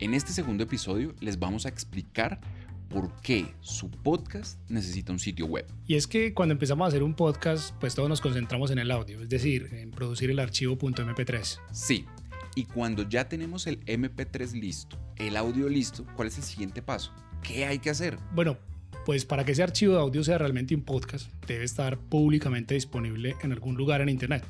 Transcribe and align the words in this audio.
En 0.00 0.14
este 0.14 0.32
segundo 0.32 0.64
episodio 0.64 1.14
les 1.20 1.38
vamos 1.38 1.64
a 1.64 1.68
explicar 1.68 2.40
por 2.88 3.14
qué 3.20 3.54
su 3.60 3.90
podcast 3.90 4.58
necesita 4.70 5.12
un 5.12 5.18
sitio 5.18 5.46
web. 5.46 5.66
Y 5.86 5.96
es 5.96 6.06
que 6.06 6.34
cuando 6.34 6.52
empezamos 6.52 6.84
a 6.84 6.88
hacer 6.88 7.02
un 7.02 7.14
podcast, 7.14 7.74
pues 7.80 7.94
todos 7.94 8.08
nos 8.08 8.20
concentramos 8.20 8.70
en 8.70 8.78
el 8.78 8.90
audio, 8.90 9.20
es 9.22 9.28
decir, 9.28 9.68
en 9.72 9.90
producir 9.90 10.30
el 10.30 10.38
archivo 10.38 10.76
.mp3. 10.76 11.60
Sí, 11.72 12.06
y 12.54 12.64
cuando 12.64 13.08
ya 13.08 13.28
tenemos 13.28 13.66
el 13.66 13.84
MP3 13.86 14.52
listo, 14.52 14.98
el 15.16 15.36
audio 15.36 15.68
listo, 15.68 16.04
¿cuál 16.16 16.28
es 16.28 16.38
el 16.38 16.44
siguiente 16.44 16.82
paso? 16.82 17.12
¿Qué 17.42 17.66
hay 17.66 17.78
que 17.78 17.90
hacer? 17.90 18.18
Bueno, 18.34 18.58
pues 19.04 19.24
para 19.24 19.44
que 19.44 19.52
ese 19.52 19.62
archivo 19.62 19.94
de 19.94 20.00
audio 20.00 20.24
sea 20.24 20.38
realmente 20.38 20.74
un 20.74 20.82
podcast, 20.82 21.32
debe 21.46 21.64
estar 21.64 21.98
públicamente 21.98 22.74
disponible 22.74 23.36
en 23.42 23.52
algún 23.52 23.76
lugar 23.76 24.00
en 24.00 24.08
Internet. 24.08 24.44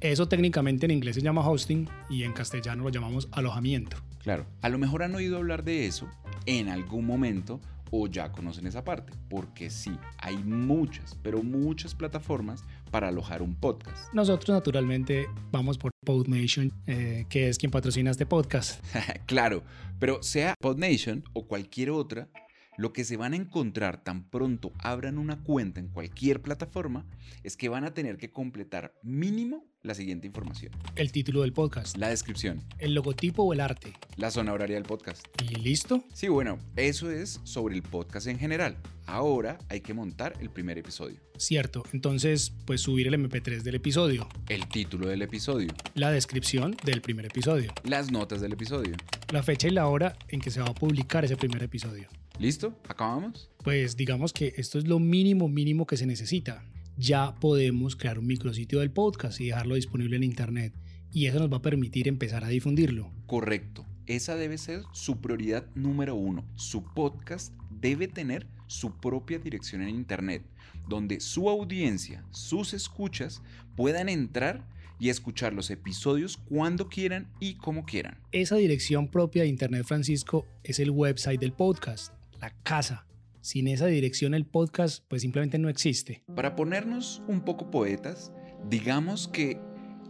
Eso 0.00 0.26
técnicamente 0.26 0.86
en 0.86 0.92
inglés 0.92 1.14
se 1.14 1.22
llama 1.22 1.48
hosting 1.48 1.88
y 2.10 2.24
en 2.24 2.32
castellano 2.32 2.84
lo 2.84 2.88
llamamos 2.88 3.28
alojamiento. 3.32 3.96
Claro, 4.22 4.46
a 4.60 4.68
lo 4.68 4.78
mejor 4.78 5.02
han 5.02 5.14
oído 5.14 5.36
hablar 5.36 5.62
de 5.62 5.86
eso 5.86 6.08
en 6.46 6.68
algún 6.68 7.06
momento 7.06 7.60
o 7.92 8.06
ya 8.08 8.32
conocen 8.32 8.66
esa 8.66 8.82
parte, 8.82 9.12
porque 9.28 9.70
sí, 9.70 9.96
hay 10.18 10.38
muchas, 10.38 11.14
pero 11.22 11.42
muchas 11.42 11.94
plataformas 11.94 12.64
para 12.90 13.08
alojar 13.08 13.42
un 13.42 13.54
podcast. 13.54 14.12
Nosotros 14.12 14.54
naturalmente 14.54 15.26
vamos 15.52 15.78
por 15.78 15.92
PodNation, 16.04 16.72
eh, 16.86 17.26
que 17.28 17.48
es 17.48 17.58
quien 17.58 17.70
patrocina 17.70 18.10
este 18.10 18.26
podcast. 18.26 18.82
claro, 19.26 19.62
pero 20.00 20.22
sea 20.22 20.54
PodNation 20.58 21.22
o 21.34 21.46
cualquier 21.46 21.90
otra, 21.90 22.28
lo 22.76 22.92
que 22.92 23.04
se 23.04 23.16
van 23.16 23.34
a 23.34 23.36
encontrar 23.36 24.02
tan 24.02 24.24
pronto 24.30 24.72
abran 24.78 25.18
una 25.18 25.42
cuenta 25.42 25.80
en 25.80 25.88
cualquier 25.88 26.40
plataforma 26.40 27.04
es 27.42 27.56
que 27.56 27.68
van 27.68 27.84
a 27.84 27.92
tener 27.92 28.16
que 28.16 28.30
completar 28.30 28.94
mínimo 29.02 29.66
la 29.82 29.94
siguiente 29.94 30.26
información. 30.26 30.72
El 30.94 31.12
título 31.12 31.42
del 31.42 31.52
podcast. 31.52 31.96
La 31.96 32.08
descripción. 32.08 32.62
El 32.78 32.94
logotipo 32.94 33.42
o 33.42 33.52
el 33.52 33.60
arte. 33.60 33.92
La 34.16 34.30
zona 34.30 34.52
horaria 34.52 34.76
del 34.76 34.84
podcast. 34.84 35.26
¿Y 35.42 35.56
listo? 35.56 36.04
Sí, 36.14 36.28
bueno, 36.28 36.58
eso 36.76 37.10
es 37.10 37.40
sobre 37.42 37.74
el 37.74 37.82
podcast 37.82 38.28
en 38.28 38.38
general. 38.38 38.76
Ahora 39.06 39.58
hay 39.68 39.80
que 39.80 39.92
montar 39.92 40.34
el 40.40 40.48
primer 40.48 40.78
episodio. 40.78 41.20
Cierto, 41.36 41.82
entonces 41.92 42.52
pues 42.64 42.80
subir 42.80 43.08
el 43.08 43.14
MP3 43.14 43.62
del 43.62 43.74
episodio. 43.74 44.28
El 44.48 44.68
título 44.68 45.08
del 45.08 45.22
episodio. 45.22 45.74
La 45.94 46.10
descripción 46.10 46.76
del 46.84 47.02
primer 47.02 47.26
episodio. 47.26 47.72
Las 47.82 48.12
notas 48.12 48.40
del 48.40 48.52
episodio. 48.52 48.94
La 49.30 49.42
fecha 49.42 49.66
y 49.66 49.72
la 49.72 49.88
hora 49.88 50.16
en 50.28 50.40
que 50.40 50.50
se 50.50 50.60
va 50.60 50.68
a 50.68 50.74
publicar 50.74 51.24
ese 51.24 51.36
primer 51.36 51.62
episodio. 51.62 52.08
¿Listo? 52.42 52.76
¿Acabamos? 52.88 53.48
Pues 53.62 53.96
digamos 53.96 54.32
que 54.32 54.52
esto 54.56 54.76
es 54.76 54.88
lo 54.88 54.98
mínimo 54.98 55.48
mínimo 55.48 55.86
que 55.86 55.96
se 55.96 56.06
necesita. 56.06 56.64
Ya 56.96 57.36
podemos 57.36 57.94
crear 57.94 58.18
un 58.18 58.26
micrositio 58.26 58.80
del 58.80 58.90
podcast 58.90 59.40
y 59.40 59.46
dejarlo 59.46 59.76
disponible 59.76 60.16
en 60.16 60.24
internet. 60.24 60.74
Y 61.12 61.26
eso 61.26 61.38
nos 61.38 61.52
va 61.52 61.58
a 61.58 61.62
permitir 61.62 62.08
empezar 62.08 62.42
a 62.42 62.48
difundirlo. 62.48 63.12
Correcto. 63.26 63.86
Esa 64.06 64.34
debe 64.34 64.58
ser 64.58 64.82
su 64.90 65.20
prioridad 65.20 65.66
número 65.76 66.16
uno. 66.16 66.44
Su 66.56 66.82
podcast 66.82 67.54
debe 67.70 68.08
tener 68.08 68.48
su 68.66 68.98
propia 68.98 69.38
dirección 69.38 69.80
en 69.82 69.90
internet, 69.90 70.42
donde 70.88 71.20
su 71.20 71.48
audiencia, 71.48 72.24
sus 72.32 72.74
escuchas, 72.74 73.40
puedan 73.76 74.08
entrar 74.08 74.66
y 74.98 75.10
escuchar 75.10 75.52
los 75.52 75.70
episodios 75.70 76.38
cuando 76.38 76.88
quieran 76.88 77.28
y 77.38 77.54
como 77.54 77.84
quieran. 77.84 78.18
Esa 78.32 78.56
dirección 78.56 79.06
propia 79.06 79.42
de 79.42 79.48
Internet, 79.48 79.84
Francisco, 79.84 80.44
es 80.64 80.80
el 80.80 80.90
website 80.90 81.38
del 81.38 81.52
podcast 81.52 82.12
la 82.42 82.50
casa. 82.64 83.06
Sin 83.40 83.68
esa 83.68 83.86
dirección 83.86 84.34
el 84.34 84.44
podcast 84.44 85.04
pues 85.08 85.22
simplemente 85.22 85.58
no 85.58 85.68
existe. 85.68 86.24
Para 86.34 86.56
ponernos 86.56 87.22
un 87.28 87.44
poco 87.44 87.70
poetas, 87.70 88.32
digamos 88.68 89.28
que 89.28 89.60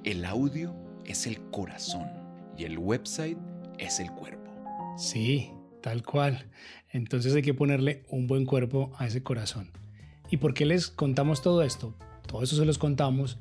el 0.02 0.24
audio 0.24 0.74
es 1.04 1.26
el 1.26 1.40
corazón 1.50 2.08
y 2.56 2.64
el 2.64 2.78
website 2.78 3.38
es 3.78 4.00
el 4.00 4.10
cuerpo. 4.12 4.50
Sí, 4.96 5.50
tal 5.82 6.02
cual. 6.02 6.50
Entonces 6.90 7.34
hay 7.34 7.42
que 7.42 7.54
ponerle 7.54 8.02
un 8.08 8.26
buen 8.26 8.46
cuerpo 8.46 8.92
a 8.96 9.06
ese 9.06 9.22
corazón. 9.22 9.70
¿Y 10.30 10.38
por 10.38 10.54
qué 10.54 10.64
les 10.64 10.88
contamos 10.88 11.42
todo 11.42 11.62
esto? 11.62 11.94
Todo 12.26 12.42
eso 12.42 12.56
se 12.56 12.64
los 12.64 12.78
contamos 12.78 13.38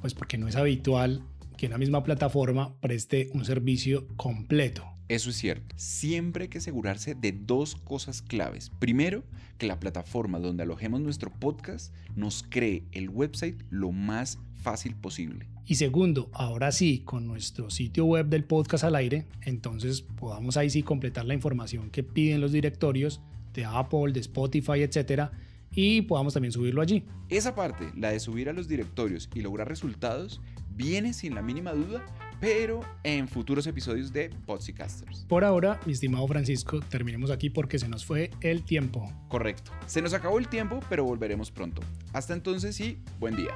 pues 0.00 0.14
porque 0.14 0.38
no 0.38 0.48
es 0.48 0.56
habitual 0.56 1.22
que 1.58 1.66
una 1.66 1.78
misma 1.78 2.02
plataforma 2.02 2.74
preste 2.80 3.28
un 3.34 3.44
servicio 3.44 4.08
completo. 4.16 4.93
Eso 5.14 5.30
es 5.30 5.36
cierto. 5.36 5.76
Siempre 5.78 6.42
hay 6.42 6.48
que 6.48 6.58
asegurarse 6.58 7.14
de 7.14 7.30
dos 7.30 7.76
cosas 7.76 8.20
claves. 8.20 8.72
Primero, 8.80 9.22
que 9.58 9.68
la 9.68 9.78
plataforma 9.78 10.40
donde 10.40 10.64
alojemos 10.64 11.00
nuestro 11.00 11.30
podcast 11.30 11.94
nos 12.16 12.42
cree 12.42 12.82
el 12.90 13.10
website 13.10 13.62
lo 13.70 13.92
más 13.92 14.40
fácil 14.60 14.96
posible. 14.96 15.46
Y 15.66 15.76
segundo, 15.76 16.30
ahora 16.32 16.72
sí, 16.72 17.02
con 17.04 17.28
nuestro 17.28 17.70
sitio 17.70 18.06
web 18.06 18.26
del 18.26 18.42
podcast 18.42 18.82
al 18.82 18.96
aire, 18.96 19.28
entonces 19.42 20.02
podamos 20.02 20.56
ahí 20.56 20.68
sí 20.68 20.82
completar 20.82 21.26
la 21.26 21.34
información 21.34 21.90
que 21.90 22.02
piden 22.02 22.40
los 22.40 22.50
directorios 22.50 23.20
de 23.52 23.64
Apple, 23.64 24.10
de 24.12 24.18
Spotify, 24.18 24.82
etcétera, 24.82 25.30
y 25.70 26.02
podamos 26.02 26.34
también 26.34 26.50
subirlo 26.50 26.82
allí. 26.82 27.04
Esa 27.28 27.54
parte, 27.54 27.92
la 27.96 28.10
de 28.10 28.18
subir 28.18 28.48
a 28.48 28.52
los 28.52 28.66
directorios 28.66 29.30
y 29.32 29.42
lograr 29.42 29.68
resultados, 29.68 30.40
viene 30.74 31.12
sin 31.12 31.36
la 31.36 31.42
mínima 31.42 31.72
duda 31.72 32.04
pero 32.44 32.82
en 33.04 33.26
futuros 33.26 33.66
episodios 33.66 34.12
de 34.12 34.28
Podcasters. 34.44 35.24
Por 35.26 35.44
ahora, 35.44 35.80
mi 35.86 35.94
estimado 35.94 36.28
Francisco, 36.28 36.78
terminemos 36.90 37.30
aquí 37.30 37.48
porque 37.48 37.78
se 37.78 37.88
nos 37.88 38.04
fue 38.04 38.30
el 38.42 38.62
tiempo. 38.64 39.10
Correcto. 39.28 39.72
Se 39.86 40.02
nos 40.02 40.12
acabó 40.12 40.38
el 40.38 40.48
tiempo, 40.48 40.80
pero 40.90 41.04
volveremos 41.04 41.50
pronto. 41.50 41.80
Hasta 42.12 42.34
entonces 42.34 42.78
y 42.80 42.98
buen 43.18 43.34
día. 43.34 43.54